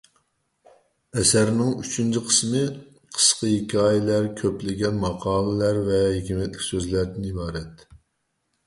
[1.21, 2.63] ئەسەرنىڭ ئۈچىنچى قىسمى
[3.19, 7.89] قىسقا ھېكايىلەر، كۆپلىگەن ماقالىلەر ۋە ھېكمەتلىك سۆزلەردىن ئىبارەت.